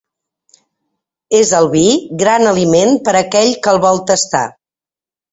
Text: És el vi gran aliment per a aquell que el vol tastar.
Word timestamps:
És 1.39 1.51
el 1.57 1.67
vi 1.73 1.83
gran 2.21 2.51
aliment 2.51 2.95
per 3.09 3.13
a 3.15 3.21
aquell 3.27 3.51
que 3.67 3.71
el 3.75 3.83
vol 3.85 4.01
tastar. 4.13 4.43